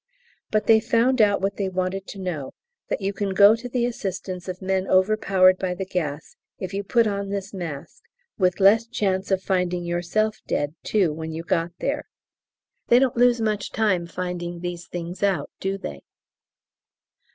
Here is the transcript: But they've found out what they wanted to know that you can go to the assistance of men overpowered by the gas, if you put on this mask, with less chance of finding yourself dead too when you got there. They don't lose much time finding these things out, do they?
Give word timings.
But 0.49 0.65
they've 0.65 0.83
found 0.83 1.21
out 1.21 1.41
what 1.41 1.57
they 1.57 1.69
wanted 1.69 2.07
to 2.07 2.17
know 2.19 2.53
that 2.89 3.01
you 3.01 3.13
can 3.13 3.35
go 3.35 3.55
to 3.55 3.69
the 3.69 3.85
assistance 3.85 4.47
of 4.47 4.59
men 4.59 4.87
overpowered 4.87 5.59
by 5.59 5.75
the 5.75 5.85
gas, 5.85 6.35
if 6.57 6.73
you 6.73 6.83
put 6.83 7.05
on 7.05 7.29
this 7.29 7.53
mask, 7.53 8.01
with 8.35 8.59
less 8.59 8.87
chance 8.87 9.29
of 9.29 9.43
finding 9.43 9.83
yourself 9.85 10.39
dead 10.47 10.73
too 10.81 11.13
when 11.13 11.31
you 11.33 11.43
got 11.43 11.73
there. 11.77 12.05
They 12.87 12.97
don't 12.97 13.15
lose 13.15 13.39
much 13.39 13.71
time 13.71 14.07
finding 14.07 14.61
these 14.61 14.87
things 14.87 15.21
out, 15.21 15.51
do 15.59 15.77
they? 15.77 16.01